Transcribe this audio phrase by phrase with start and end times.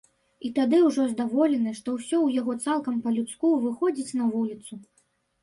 [0.47, 4.73] І тады ўжо здаволены, што ўсё ў яго цалкам па-людску, выходзіць на вуліцу.